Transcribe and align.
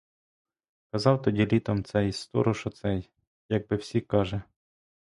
Казав 0.91 1.21
тоді 1.21 1.45
літом 1.47 1.83
це 1.83 2.07
й 2.07 2.11
сторож 2.11 2.67
оцей: 2.67 3.09
якби 3.49 3.75
всі, 3.75 4.01
каже. 4.01 4.41